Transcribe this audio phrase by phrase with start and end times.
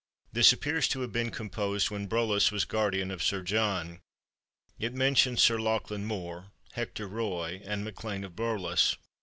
[0.33, 4.01] This appears to have been composed when Brolass was guardian of Sir John.
[4.79, 8.97] It mentions Sir Lachlan Mor, Hector Roy, and MacLean of Brolass.